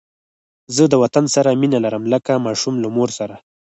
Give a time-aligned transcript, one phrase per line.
[0.75, 3.35] زه د وطن سره مینه لرم لکه ماشوم له مور سره